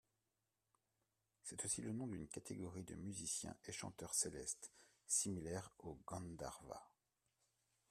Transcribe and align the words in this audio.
C'est 1.43 1.63
aussi 1.63 1.83
le 1.83 1.93
nom 1.93 2.07
d'une 2.07 2.27
catégorie 2.27 2.81
de 2.81 2.95
musiciens 2.95 3.55
et 3.67 3.71
chanteurs 3.71 4.15
célestes 4.15 4.71
similaires 5.05 5.69
aux 5.77 5.99
gandharva. 6.07 6.83